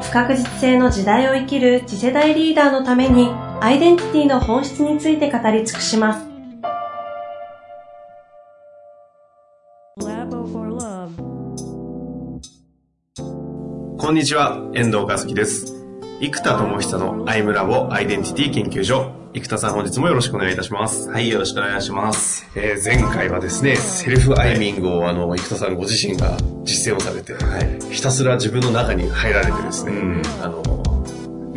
[0.00, 3.28] 不確実性の時代を生きる次世代リーダーのために
[3.60, 6.30] アイデンティティの本質について語り尽くします。
[13.98, 15.79] こんにちは、遠藤和樹です。
[16.22, 19.10] 生田智久のアイムラボアイデンティティ研究所。
[19.32, 21.08] 生田さん本日もよろしくお願いいたします。
[21.08, 22.46] はい、よろしくお願いします。
[22.54, 30.62] えー、前回はですね、セルフアイミングをあの、生田さんご自身が実践をされて、はい、ひたすら自分の中に入られてですね、うん、あの、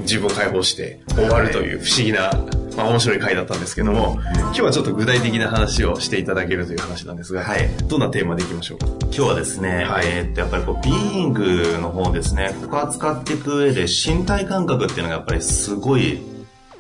[0.04, 2.32] 自分を解放して終わるという不思議な、
[2.78, 8.88] まあ面白い回だったんですけども、今日はちょっと具体的な話をしていただけるという話なんですが、はい、どんなテーマでいきましょうか？
[9.02, 16.22] 今日はですね、はい、えー、っとやっぱりこうビーイングの方ですね、ここ扱っていく上で身体感覚っていうのがやっぱりすごい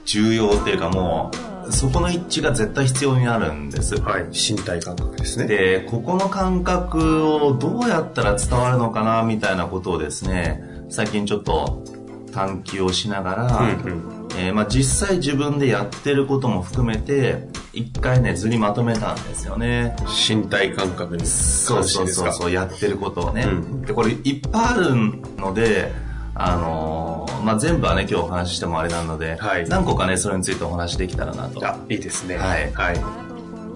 [0.05, 1.31] 重要っていうかも
[1.67, 3.95] う、そこの一致が絶対必要になるんです。
[4.01, 4.25] はい。
[4.33, 5.47] 身体感覚ですね。
[5.47, 11.85] で、ここの感覚をどうやったら伝わるのかな、みたいなことをですね、最近ちょっと
[12.33, 14.27] 探求をしながら、うんうん。
[14.35, 19.95] えー、まあ、実際自分でやってることも含めて一回ね図にまとめたんですよね。
[20.27, 24.95] 身体感覚にそうそうそうそうやってることをね、うん、でこれいっぱいある
[25.37, 25.91] ので
[26.33, 31.63] あのー、まあ、全部はね今日お話ししてもあれなので、はい、何個かねそれについてお話できたらなと。
[31.63, 32.37] あいいですね。
[32.37, 32.95] はい、はい、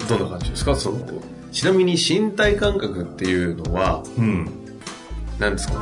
[0.09, 0.75] どんな感じですか？
[0.75, 1.00] その
[1.52, 4.50] ちなみに身体感覚っていうのは、うん、
[5.38, 5.75] 何ですか？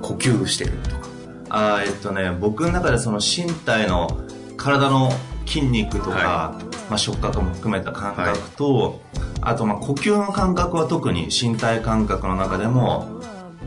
[0.00, 1.01] 呼吸してるとか
[1.54, 4.08] あえっとね僕の中でその身体の
[4.56, 5.10] 体の
[5.46, 8.98] 筋肉とか、はい、まあ、触覚も含めた感覚と、はい、
[9.42, 13.20] あとまあ呼吸の感覚は特に身体感覚の中でも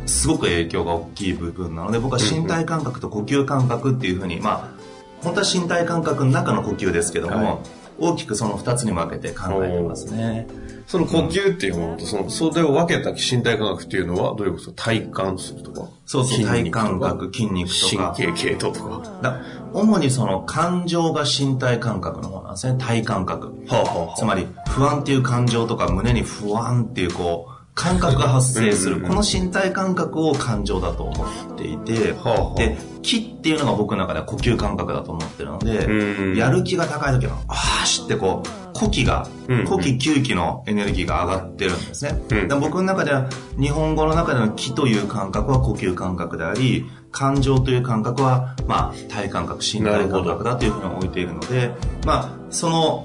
[0.08, 4.86] すごく影響が大きい部分なので僕は身体感覚と呼吸感覚っていうふうに、まあ
[5.26, 7.58] 本当は身体感覚の中の呼吸ですけども、はい、
[7.98, 10.48] 大きくその2つに分けて考えてますね。
[10.88, 14.72] その呼吸っていうものと、その、それを分けた身体感覚っていうのは、どういうこと？
[14.74, 15.90] 体感するとか？
[16.06, 18.14] そうそう、体感覚、筋肉とか。
[18.16, 19.20] 神経系統とか？
[19.22, 19.42] だ
[19.74, 22.78] 主にその感情が身体感覚の方なんですね。
[22.80, 23.48] 体感覚。
[23.68, 29.02] はあはあはあ、つまり、不安っていう感情とか、胸に不安っていうこう、感覚が発生する。
[29.02, 32.14] この身体感覚を感情だと思っていて、
[32.58, 39.28] で、気っていうのが僕の中では呼吸感覚だと思ってるので、やる気が高い時は、あーしってこう、呼気が、
[39.68, 42.20] 呼気吸気のエネルギーが上がってるんですね。
[42.48, 51.72] で僕の中では、日本語の中での気という感覚は呼吸感覚であり、感情という感覚は、まあ、体感覚、身体感覚だというふうに置いているので、
[52.06, 53.04] まあ、その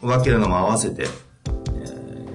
[0.00, 1.06] 分けるのも合わせて、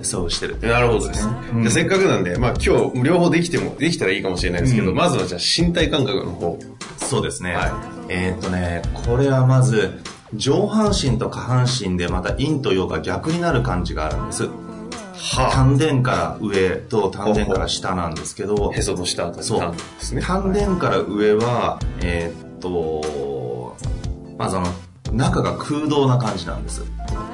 [0.03, 1.27] そうしてるなるほどです。
[1.53, 6.59] うん、じゃせっかくなんで、まあ今日両方できても、できたらいいかもしれないですけど、うん、まずはじゃあ身体感覚の方。
[6.97, 7.53] そうですね。
[7.53, 7.71] はい、
[8.09, 9.99] えー、っとね、これはまず、
[10.33, 14.43] 上半身と下半身でまた陰と陽が逆になる感じがあるんです。
[15.19, 20.21] はあ、丹田から上と丹田から下なんですけど、へその下とそうですね。
[20.21, 23.75] 丹田から上は、えー、っと、
[24.37, 24.67] まずあの、
[25.11, 26.83] 中が空洞な感じなんです。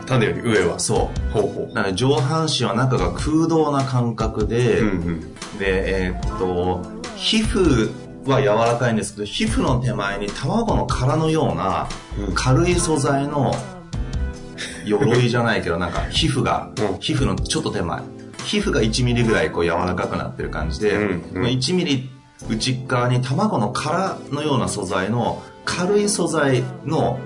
[0.05, 1.31] 種より上はそう。
[1.31, 1.73] ほうほう。
[1.73, 6.81] なので上半身は中が空洞な感覚で、うんうん、でえー、っと
[7.15, 7.91] 皮膚
[8.27, 11.87] は柔らかいんですけど皮膚の手前に卵の殻のような
[12.33, 13.53] 軽い素材の
[14.85, 18.01] 鎧じゃないけど なんか皮膚が、うん、皮膚のちょっと手前。
[18.45, 22.09] 皮膚が1ミリぐらいこう柔らかくなってる感じで、うんうん、1ミリ
[22.47, 27.19] 内側に卵の殻のような素材の軽い素材の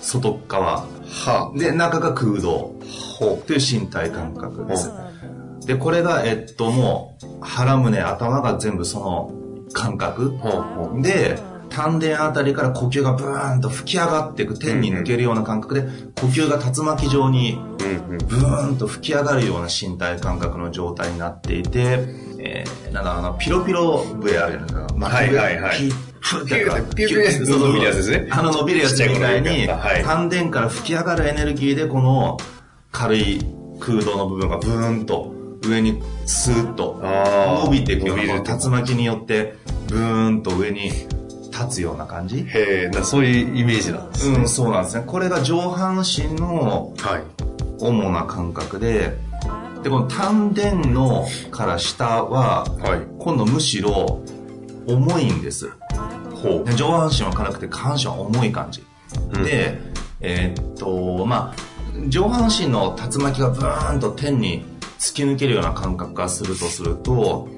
[0.00, 0.86] 外側。
[1.08, 2.74] はあ、で、中が空洞。
[3.46, 4.90] という身体感覚です。
[5.66, 9.32] で、これが、えっと、もう、腹胸、頭が全部その
[9.72, 10.38] 感覚。
[11.02, 15.82] で、丹田あたりから呼吸がブーンと吹き上がっていく、天に抜けるような感覚で、
[16.20, 22.04] 呼吸が竜巻状にブーンと吹き上がるような身体感覚の状態になっていて、
[22.38, 25.06] えー、なんかあの、ピロピロ笛あるじゃないですか。
[25.06, 26.09] はいはいはい。
[26.20, 28.28] ふってピューピュー伸びるやつですね。
[28.30, 29.66] あの伸びるやつみたいに、
[30.04, 32.36] 丹田から吹き上がるエネルギーでこの
[32.92, 33.40] 軽い
[33.80, 37.00] 空洞の部分がブーンと上にスーッと
[37.64, 39.56] 伸びていくような、竜巻によって
[39.88, 40.90] ブーンと上に
[41.50, 44.38] 立つような感じへえ、そういうイメージなんですね。
[44.38, 45.04] うん、そうなんですね。
[45.06, 46.94] これが上半身の
[47.80, 49.16] 主な感覚で、
[49.82, 52.66] で、この丹田のから下は、
[53.18, 54.22] 今度むしろ
[54.86, 55.70] 重いんです。
[56.64, 58.84] で上半身は軽くて下半身は重い感じ。
[59.44, 59.78] で、
[60.20, 64.64] えーっと、まあ、上半身の竜巻がブーンと天に
[64.98, 67.48] 突き抜けるような感覚がするとすると、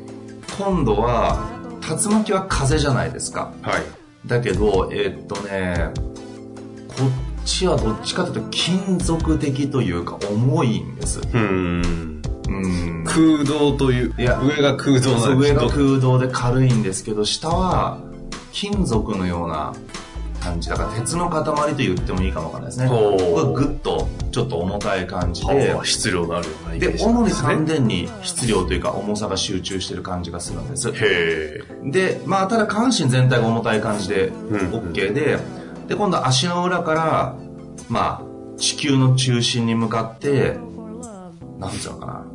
[0.58, 1.50] 今度は、
[1.81, 3.52] 竜巻は風じゃないですか。
[3.62, 3.82] はい。
[4.26, 5.90] だけど、えーっとね、
[6.88, 6.94] こ
[7.40, 11.20] っちはどっちかというと金属的というか重いんです。
[11.32, 12.23] うん。
[12.49, 12.50] う
[13.00, 13.05] ん。
[13.05, 17.99] 空洞という、いや上が空洞なんです上が空洞で軽いんですけど、下は
[18.52, 19.75] 金属のような
[20.40, 20.69] 感じ。
[20.69, 22.88] だから鉄の塊と言ってもいいかもわかんないですね。
[22.88, 30.90] ここがぐっとちょっと重たい感じでは、あ質量のあるようなイメーで、ジ主にですね丹田に質量というか重さが集中してる感じがするんです。
[30.90, 31.62] へえ。
[31.84, 35.38] で、まあ、ただ下半身全体が重たい感じでん OK で、
[35.88, 37.37] で、今度は足の裏から、
[37.88, 40.58] まあ、地球の中心に向かって、
[41.58, 42.26] なんつうのかな、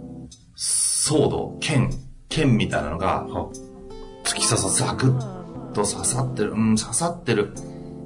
[0.55, 1.91] ソード、剣、
[2.29, 3.49] 剣みたいなのが、は
[4.23, 5.36] 突き刺さザクッ
[5.83, 6.51] と刺さってる。
[6.51, 7.53] うん、刺さってる。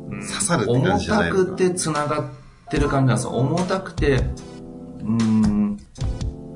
[0.09, 2.25] うん刺さるって感じじゃない重たくて繋がっ
[2.69, 3.31] てる感じなんですよ。
[3.31, 5.77] 重たくて、うーん、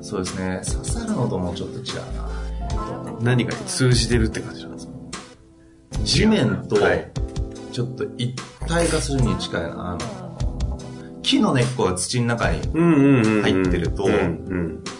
[0.02, 0.60] そうですね。
[0.64, 2.30] 刺さるのともちょっと違うな。
[2.60, 4.92] えっと何かに通じてるって感じなんですか？
[6.04, 7.10] 地面とはい
[7.72, 8.34] ちょっと一
[8.68, 9.92] 体化するに近いな。
[9.92, 10.78] あの、
[11.22, 12.60] 木の根っこが土の中に。
[13.42, 14.06] 入ってると。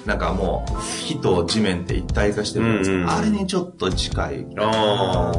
[0.07, 0.73] なんかもう、
[1.07, 2.97] 木と地面って一体化してるじゃないですか。
[2.97, 4.47] うんうんあれにちょっと近い。
[4.59, 5.33] あ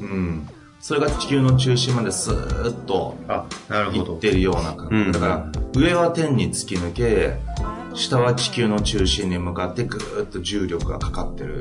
[0.00, 0.48] うん。
[0.80, 3.44] それが地球の中心までスーッとあ。
[3.68, 4.04] あ、なるほど。
[4.12, 4.94] 行ってるような感覚。
[4.94, 7.36] うんだから、上は天に突き抜け、
[7.94, 11.60] 下は地球の中心に向かってぐーっと重力がかかってる。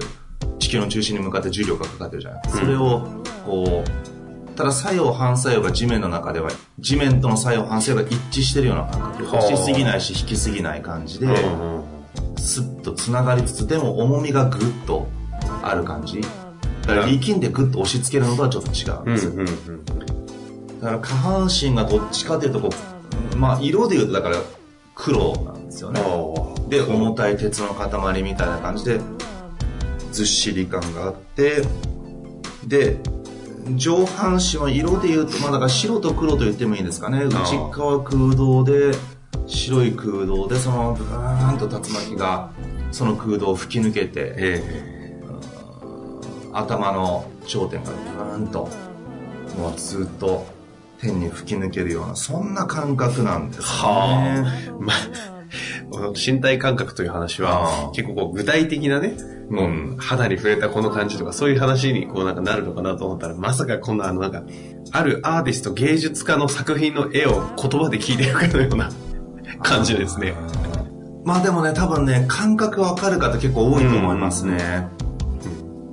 [0.59, 2.41] 地球の中心に向かって重力がかかってるじゃない。
[2.49, 3.07] それを、
[3.45, 6.49] こう、ただ作用反作用が地面の中では、
[6.79, 9.25] 地面との作用反作用が一致してるような感覚。
[9.25, 11.83] はあ押しすぎないし引きすぎない感じで、うんうん
[12.37, 15.07] スッと繋がりつつ、でも重みがぐっと
[15.61, 16.21] ある感じ。
[16.87, 19.27] だから力んでぐっと押し付けるのとはちょっと違うんです。
[19.27, 19.85] うんうんうん。
[20.79, 22.69] だから下半身がどっちかというとこ
[23.33, 24.37] う、まあ色で言うとだから
[24.95, 26.01] 黒なんですよね。
[26.01, 29.01] あで、重たい鉄の塊みたいな感じで、
[30.11, 31.61] ずっしり感があって、
[32.65, 32.97] で、
[33.75, 37.25] 上半身は色で言うと、まあだから白と黒と言ってもいいですかね。
[37.25, 37.35] 内
[37.71, 38.93] 側空洞で、
[39.45, 42.51] 白い空洞で、そのブーンと竜巻が、
[42.91, 44.96] その空洞を吹き抜けて、え
[46.59, 48.69] 頭の頂点がブーンと、
[49.57, 50.45] もうずっと
[50.99, 53.65] 天に吹き抜けるような、そんな感覚なんですね。
[53.65, 64.43] はえまあ、身体感覚という話あはー、結構こう具体的なね、うんもう肌に触れたこの感じとか、そういう話にこうなんかなるのかなと思ったら、まさかこんなあのなんか、
[64.91, 68.89] あるアーティスト、芸術家の作品の絵を言葉で聞いてるかのような
[69.63, 70.35] 感じですね。
[71.23, 74.87] まあでもね、多分ね、感覚わかる方結構多いと思いますね。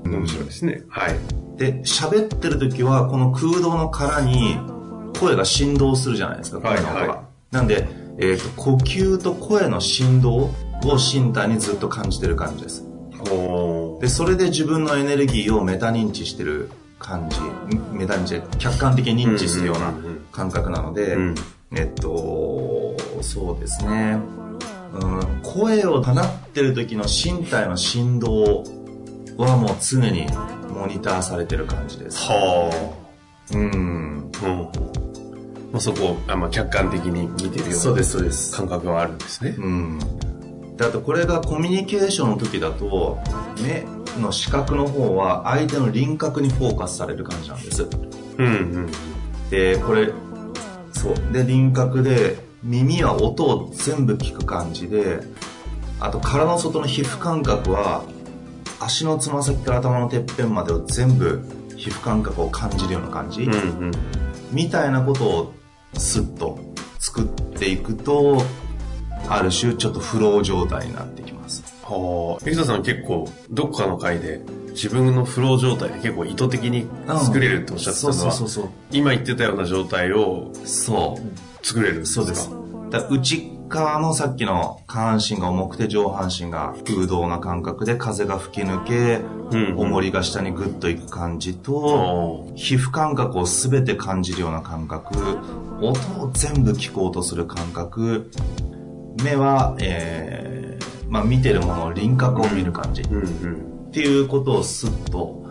[0.05, 0.83] 面白いですね。
[0.89, 1.15] はい。
[1.56, 4.59] で、喋ってる時は、この空洞の殻に
[5.19, 6.95] 声が振動するじゃないですか、声の音が。
[6.95, 7.19] はいはい
[7.55, 7.87] なんで、
[8.19, 10.51] えっ、と、呼吸と声の振動を
[10.97, 12.85] 身体にずっと感じてる感じです。
[13.31, 16.69] おで、それで自分のエネルギーをメタ認知してる
[16.99, 17.39] 感じ、
[17.93, 19.95] メタ認知、客観的に認知するような
[20.33, 21.35] 感覚なので、うん
[21.77, 24.19] えっと、そうですね。
[24.93, 28.65] うん、声を放ってる時の身体の振動
[29.36, 30.26] はもう常に
[30.72, 32.19] モニターされてる感じです。
[32.19, 32.94] は
[33.52, 34.31] うん。
[34.42, 34.46] あ。
[34.46, 34.69] うん。
[35.72, 38.56] まあ、そこを、あまあ、客観的に見てるよそううなです、そうです。
[38.56, 39.55] 感覚があるんですね。
[39.58, 39.98] うん。
[40.76, 43.19] であとこれがコミュニケーションの時だと、
[43.62, 43.84] 目
[44.20, 47.88] の視覚の方は相手の輪郭にフォーカスされる感じなんです。
[48.38, 48.91] うんうん。
[49.50, 50.12] で、これ、
[50.93, 51.32] そう。
[51.32, 55.20] で、輪郭で、耳は音を全部聞く感じで、
[56.00, 58.05] あと殻の外の皮膚感覚は、
[58.84, 61.43] 足のつま先から頭のてっぺんまでを全部
[61.76, 63.93] 皮膚感覚を感じるような感じ、うんうん。
[64.53, 65.55] みたいなことを
[65.94, 66.58] スッと
[66.98, 68.43] 作っていくと、
[69.29, 71.64] ある種ちょっとフロー状態になってきます。
[71.82, 72.48] はあ。
[72.48, 74.41] エクタさん結構、どっかの回で、
[74.72, 81.67] 自分のフロー状態で結構意図的に作れるっておっしゃってたのは、そうそうそう今言ってたような状態をそう。
[81.67, 82.50] 作れるそうです。
[82.91, 83.08] だか
[83.74, 89.44] ら内側のさっきの下半身が重くて上半身が空洞な感覚で風が吹き抜け、うんうん
[89.76, 95.38] 重りが下にグッといく感じと、お皮膚感覚を全て感じるような感覚、
[95.81, 95.90] 音
[96.20, 98.31] を全部聞こうとする感覚、
[99.22, 103.02] 目は、えー、まあ見てるもの、輪郭を見る感じ。
[103.02, 103.86] うんうん。
[103.88, 105.44] っていうことをスッと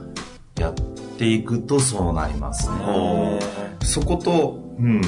[0.57, 0.73] やっ
[1.17, 3.39] ていくとそうなりますね。
[3.83, 5.01] そこと、うん。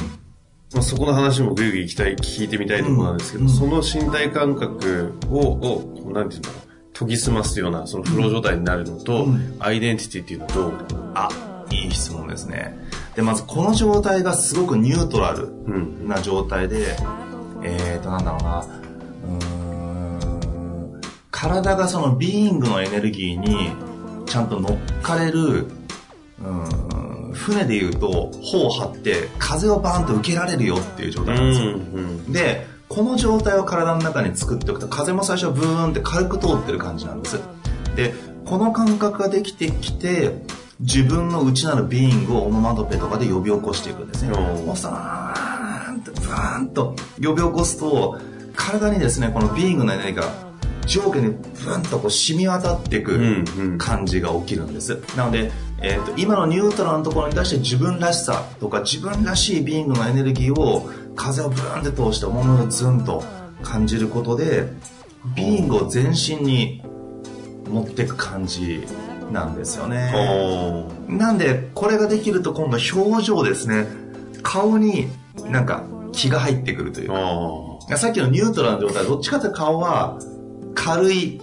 [0.76, 3.50] まあ、そこの話もぐいぐい聞きたい、聞いてみたいところなんですけど、うん。
[3.50, 6.60] その身体感覚を、を、なんていうんだろう、
[6.94, 9.56] 研ぎ澄ますような、そのフロー状態になるのと、うん。
[9.60, 10.74] アイデンティティっていうのと、
[11.14, 11.30] あ、
[11.72, 12.78] いい質問ですね。
[13.16, 15.50] で、まずこの状態がすごくニュートラル
[16.06, 16.84] な状態で、うん、
[17.64, 18.66] えーと、なんだろうな、
[19.30, 19.34] う
[20.98, 21.02] ん、
[21.32, 23.72] 体がそのビーイングのエネルギーに
[24.26, 25.68] ちゃんと乗っかれる、
[26.42, 26.95] うん、
[27.36, 31.68] 船で言うと、帆を張って風をバーンと受けられるよっていう状態なんですよ。
[31.68, 37.40] うんうん、で、この状態を体の中に作っておくと、風も最初はブーンって軽く通ってる感じなんです。
[37.96, 38.14] で、
[38.46, 40.44] この感覚ができてきて、
[40.80, 44.32] 自分の内なるビーイングをオノマトペとかで呼び起こしていくんですね。
[44.32, 48.20] もさーんと、ブーンと呼び起こすと、
[48.56, 50.30] 体にですね、このビーイングのエネルギーが
[50.86, 53.44] 上下にブンとこう染み渡っていく
[53.78, 54.94] 感じが起きるんです。
[54.94, 55.52] うんうん、なので、
[55.82, 63.24] えーと、今のニュートラルのところに対して自分らしさとか自分らしいビングのエネルギーを風をブーンって通して重みをズンと
[63.62, 64.68] 感じることで
[65.36, 66.82] ビーイングを全身に
[67.70, 68.86] 持っていく感じ
[69.32, 70.12] なんですよね。
[71.08, 73.88] なんで、これができると今度表情ですね。
[74.44, 75.08] 顔に
[75.50, 77.98] なんか気が入ってくるというか。
[77.98, 80.20] さっきのニュートラルな状態、どっちかというと顔は
[80.74, 81.42] 軽い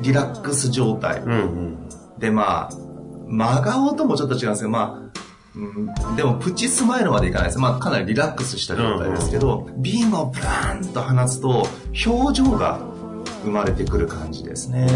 [0.00, 1.20] リラックス状態。
[1.20, 2.89] うんうん、で、まあ、
[3.30, 5.20] 真顔ともちょっと違うんですけど、まあ、
[5.56, 7.58] うん、でもプチスマイルまでいかないです。
[7.58, 11.66] まあかなりリラックスした状態ですけど、うんうん、ビームをブラーンと放つと
[12.06, 12.80] 表情が
[13.44, 14.86] 生まれてくる感じですね。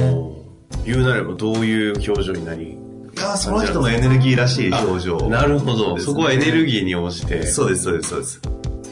[0.85, 2.73] 言うなればどういう表情になり
[3.17, 8.41] いやその人のエネルギーらしい表情、ね、なるほど、そこはエネルギーに応じてそうですそうですそうです。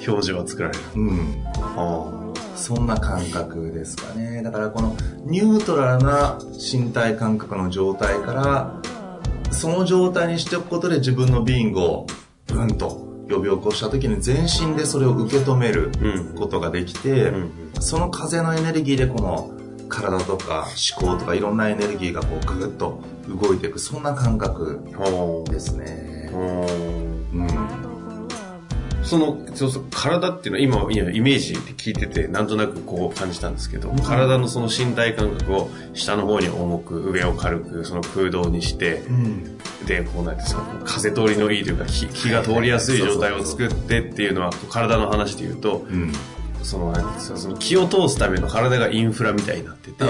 [0.08, 0.80] 表情は作られる。
[0.96, 1.44] うん。
[2.54, 4.42] そんな感覚ですかね。
[4.42, 8.80] だからこのニュートラルな身体感覚の状態から
[9.52, 12.06] その状態にしておくことで自分のビングを
[12.46, 12.88] ブンと
[13.30, 15.90] 呼び起こした時に全身でそれを受け止める
[16.36, 19.50] ことができて、うんうん、その風のエネルギーでこの
[19.88, 20.66] 体とか
[21.00, 24.80] 思考とかいろんなエネルギーがこうグッと動いていくそんな感覚
[25.50, 26.30] ですね。
[26.32, 26.36] う
[27.38, 27.91] ん、
[29.02, 46.12] そのそうそう体っていうのは今イメージで聞いててなんとなくこう感じたんですけど、うん、体のその身体感覚を下の方に重く上を軽くその空洞にして、うん、でこうなんですか風通りのいいというか気気が通りやすい状態を作ってっていうのは体の話で言うと、うん。
[46.62, 50.04] そのその気を通すための体がインフラみたいになってて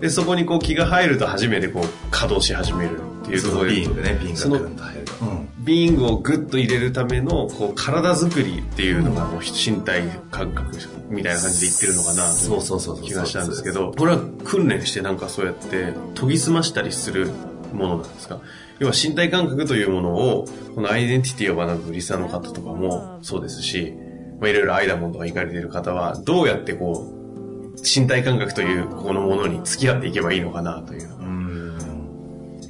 [0.00, 10.76] でそこにこう気が入ると初めてこう稼働し始めるっていうところでビーングねビーングがグッと入ると、うん、ビーングをグッと入れるためのこう体作りっていうのがもう身体感覚
[11.08, 17.30] みたいな感じで言ってるのかなという気がしたんですけどこれは訓練してなんかそうやって研ぎ澄ましたりする
[17.72, 18.40] ものなんですか？
[18.80, 23.94] 要は身体感覚というものをこのアイデンティティを学ぶリサの方とかもそうですし
[24.40, 31.22] まあ、いろいろアイダモンとか行かれている方は、どうやってこう、身体感覚というこのものに付き合っていけばいいのかなというのが。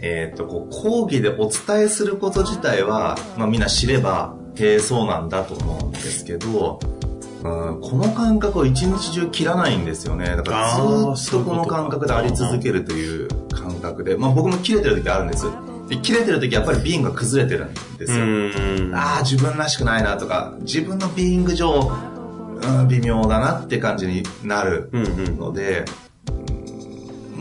[0.02, 6.80] えっ、ー、と、こう、講義でお伝えすること自体は、まあみんな知れば、へえ、そうなんだと思うんですけど、
[7.44, 10.26] うん、この感覚を一日中切らないんですよね。
[10.36, 15.46] だからずっとこの感覚であり続けるという感覚で、まあ僕も切れてる時あるんです。
[15.88, 18.96] で切れてる時やっぱりビーンが崩れてるんですよ。
[18.96, 21.90] ああ、自分らしくないなとか、自分のビーイング上、
[22.62, 25.84] うん、微妙だなって感じになるので、うんうん、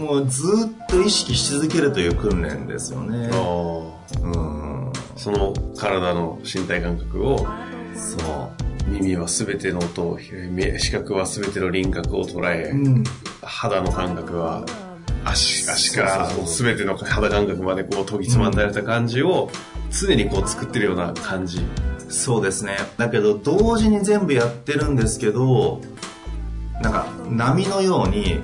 [0.01, 3.29] もうずっと意識し続けるという訓練ですよね。
[4.23, 7.37] うん、その体の身体感覚を、
[7.95, 8.61] そう。
[8.87, 10.17] 耳は全ての音
[10.79, 13.03] 視覚は全ての輪郭を捉え、うん、
[13.41, 14.65] 肌の感覚は
[15.23, 19.51] 足、足から全ての肌感覚までこう研ぎ澄まされた感じを
[19.91, 21.61] 常にこう作ってるような感じ。
[22.09, 22.75] そうですね。
[22.97, 25.79] だけど同時に全部やってるんですけど、
[26.81, 28.41] なんか波のように、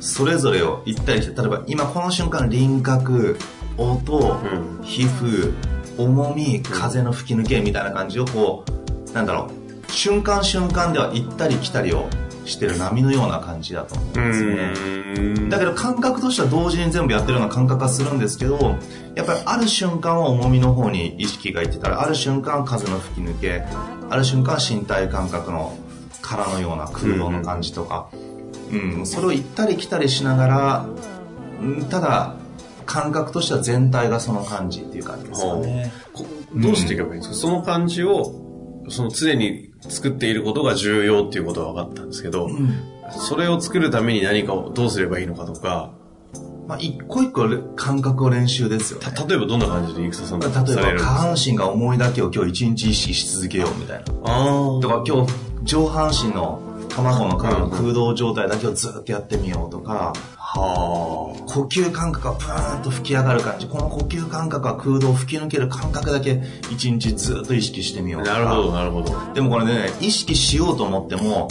[0.00, 3.38] それぞれを行ったりして、例えば今この瞬間輪郭、
[3.76, 5.54] 音、うん、皮膚、
[5.98, 8.64] 重み、風の吹き抜けみたいな感じをこ
[9.10, 9.50] う、なんだろ
[9.88, 12.08] う、瞬間瞬間では行ったり来たりを
[12.46, 15.48] してる波のような感じだと思うんですね。
[15.50, 18.76] だけど感覚としては同時に全部やってるような感覚がするんですけど、
[19.14, 23.62] やっぱりある瞬間は重みの方に意識がいってたら、ある瞬間風の吹き抜け、
[24.08, 25.76] ある瞬間身体感覚の
[26.22, 28.29] 殻のような空洞の感じとか、うん、
[28.72, 30.86] うん、それを行ったり来たりしながら、
[31.90, 32.36] ただ、
[32.86, 35.92] 感覚としては全体がその感じっていう感じですかね。
[36.54, 38.34] どうしていけばいいんですか、その感じを、
[38.88, 42.74] その常に作っていることが重要っていうことは分かったんですけど、うん、
[43.10, 45.92] それを作るために何かをどうすればいいのかとか、
[46.66, 50.62] まあ、一個一個感覚を練習ですよ、ね、例えばどんな感じで生田さん例えば
[50.98, 54.04] 下半身が重いだけを今日一日意識し続けようみたいな。
[54.24, 54.80] ああ。
[54.80, 55.32] とか今日
[55.64, 61.52] 上半身の卵の空洞状態だけをずっとやってみようとか、はあ。
[61.52, 63.66] 呼吸感覚がプーンと吹き上がる感じ。
[63.66, 69.14] この呼吸感覚が空洞を吹き抜ける感覚だけ一日ずっと意識してみようなるほど、なるほど。
[69.34, 71.48] でもこれね、意識しようと思っても、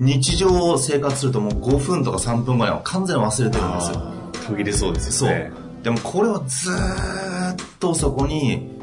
[0.00, 4.12] 日常生活するともう5分とか3分後には完全に忘れてるんですよ。
[4.46, 5.52] 途切れそうですよね。
[5.54, 5.84] そう。
[5.84, 8.77] でもこれをずーっとそこに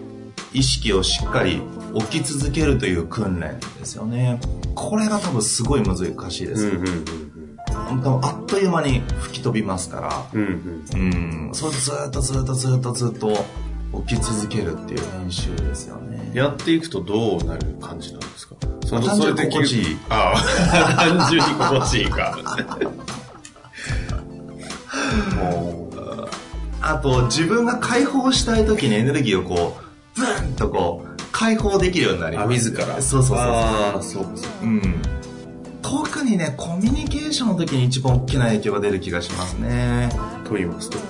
[0.55, 1.61] 意識をしっかり
[1.93, 4.39] 置き続けるという訓練ですよね。
[4.73, 5.97] これが多分すごい難
[6.31, 6.67] しいです。
[6.67, 7.05] うんうんうん
[7.67, 13.45] 多分あっという間に吹き飛びますから、うん、うん、それずっとずっとずっとずっと
[14.07, 16.31] 起き続けるっていう練習ですよね。
[16.33, 18.55] やっていくとどうなる感じなんですか？
[18.85, 19.97] その単純に心地いい。
[20.09, 22.37] ああ、 単純に心地いいか。
[26.81, 29.84] あと、自分が解放したい時にエネルギーをこう、
[30.15, 32.45] ブンとこう、解放できるようになります。
[32.45, 33.01] あ、自ら。
[33.01, 33.37] そうそうそう。
[33.37, 34.65] ああ、そうそう。
[34.65, 35.01] うん。
[35.81, 40.09] 特にね、コミュニケーションの時に一番大きな影響が出る気がしますね。
[40.43, 41.01] と言いますとう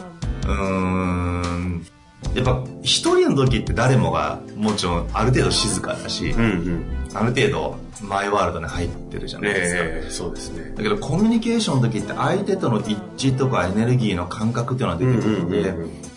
[0.47, 1.85] ーん。
[2.33, 9.81] やっぱ、一人の時って誰もが、もちろん、ある程度静かだし、うんうん、ある程度、マイワールドに入ってるじゃないですか。
[9.81, 10.73] えー、そうですね。
[10.75, 15.73] だけど、コミュニケーションの時って相手との一致とかエネルギーの感覚っていうのが出てくるので、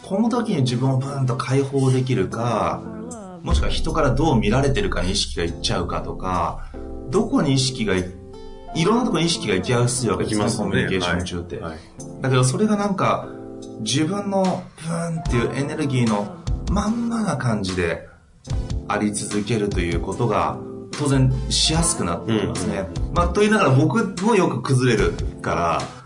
[0.08, 2.82] この時に自分をブーンと解放できるか、
[3.42, 6.70] もしくは人からどう見られてるかに意識がいっちゃうかとか、
[7.10, 8.10] どこに意識がい
[8.74, 10.50] いろんなところに意識が行きやすいわけですね、ね。
[10.56, 11.56] コミュニケーション中って。
[11.56, 11.72] はい。
[11.72, 11.80] はい、
[12.22, 13.28] だけどそれがなんか、
[13.80, 16.36] 自分のブーンっていうエネルギーの
[16.70, 18.08] まんまな感じで
[18.88, 20.58] あり続けるということが
[20.92, 22.88] 当然しやすくなっていますね。
[23.08, 25.12] うん、まあ、と言いながら僕もよく崩れる
[25.42, 25.97] から、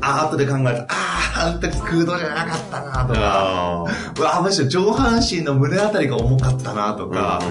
[0.00, 3.86] あ後で考えたああ、あの時空洞じゃなかったなとか、
[4.18, 7.42] うわ、むしろ上半身の胸あたりが重かったなとか、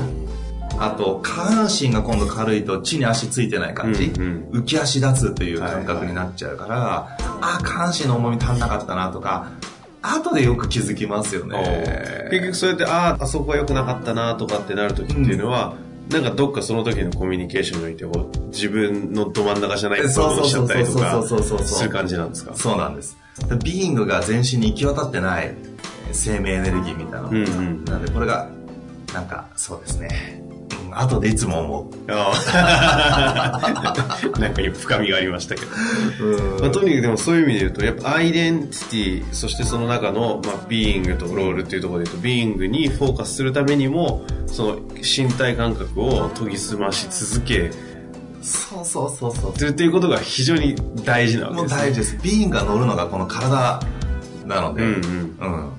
[0.72, 6.82] うん、あと、下半身が今度軽いと地に足ついてない感じ、うんうん、浮き足立つという感覚になっちゃうから、は
[7.20, 9.52] いはい、ああ、下半身の重み足んなかったなとか、
[10.02, 12.28] 後でよく気づきますよね。
[12.32, 18.06] 結局そうやって、ああ、あそこは良くなかったなとかってなる時っていうのは、うん、なんかどっかその時のコミュニケーションにおいて
[18.48, 22.56] 自分のど真ん中じゃないことをしちゃったりとかする感じなんですか？
[22.56, 23.18] そうなんです。
[23.64, 25.54] ビーイングが全身に行き渡ってない
[26.14, 27.28] 生命エネルギーみたいな。
[27.28, 28.50] うんうん、なのでこれが、
[29.14, 30.44] なんかそうですね。
[31.02, 32.12] 後でいつも思う。
[32.12, 32.20] な
[34.50, 35.68] んか深みがありましたけど。
[36.62, 47.72] まあ、とにかくでもそういう意味で言うと、やっぱアイデンティティ、そしてその中の、まあ、ビーイングとロールっていうところで言うと、ビーイングにフォーカスするためにも、その身体感覚を研ぎ澄まし続け、
[48.42, 49.52] そうそうそうそう。
[49.70, 51.76] っていうことが非常に大事なわけです、ね。
[51.76, 52.18] もう大事です。
[52.24, 53.82] ビーイングが乗るのがこの体
[54.46, 55.02] なので、うん、うん、
[55.40, 55.72] うん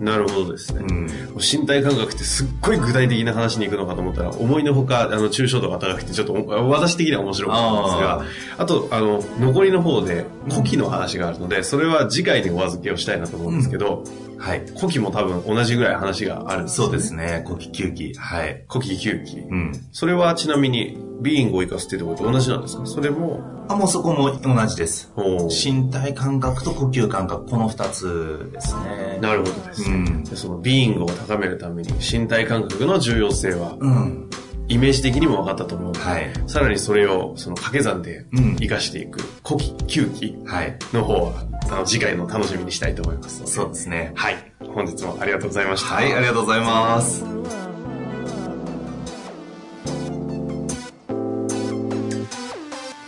[0.00, 8.24] なるほどですね、うん、身体感覚ってすっごい具体的な話に行くのかと思ったら思いのほかあの抽象度が高くてちょっと私的には面白かったんですが
[8.58, 17.44] あとあの残りの方で古希の話があるのでそれは次回にお預けをしたいなと思うんですけど、うん、はい、古希も多分同じぐらい話があるんです、ね、そうですね。
[17.46, 18.64] 古希9期はい。
[18.70, 22.86] 古希9期、うん、それはちなみにビーイングを生かすっていうところと同じなんですか？
[22.86, 23.59] それも。
[23.70, 25.12] あ、もうそこも同じです。
[25.48, 29.18] 身体感覚と呼吸感覚、この二つですね。
[29.20, 29.88] なるほどです。
[29.88, 34.28] うん、そのビーイングを高めるために身体感覚の重要性は、うん、
[34.66, 38.26] イメージ的にも分かったと思うので、はい、さらにそれをその掛け算で
[38.58, 40.38] 生かしていく古希、9期
[40.92, 43.46] の方は、あの次回の楽しみにしたいと思います。
[43.46, 44.12] そうですね。
[44.16, 44.52] はい。
[44.74, 45.94] 本日もありがとうございました。
[45.94, 47.69] はい、ありがとうございます。